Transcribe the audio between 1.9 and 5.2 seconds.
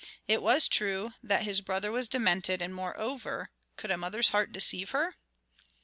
was demented, and, moreover, could a mother's heart deceive her?